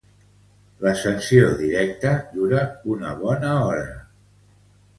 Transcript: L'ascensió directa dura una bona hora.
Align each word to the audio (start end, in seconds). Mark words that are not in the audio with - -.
L'ascensió 0.85 1.51
directa 1.59 2.15
dura 2.39 2.65
una 2.97 3.15
bona 3.23 3.55
hora. 3.69 3.87